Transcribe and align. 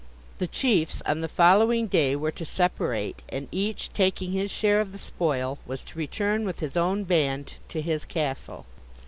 The 0.37 0.47
chiefs 0.47 1.03
on 1.03 1.21
the 1.21 1.27
following 1.27 1.85
day 1.85 2.15
were 2.15 2.31
to 2.31 2.43
separate, 2.43 3.21
and 3.29 3.47
each, 3.51 3.93
taking 3.93 4.31
his 4.31 4.49
share 4.49 4.81
of 4.81 4.93
the 4.93 4.97
spoil, 4.97 5.59
was 5.67 5.83
to 5.83 5.99
return 5.99 6.43
with 6.43 6.59
his 6.59 6.75
own 6.75 7.03
band 7.03 7.57
to 7.69 7.81
his 7.83 8.03
castle. 8.03 8.65